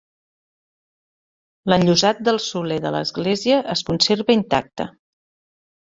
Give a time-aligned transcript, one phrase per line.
[1.73, 4.93] L'enllosat del soler de l'església es conserva intacte.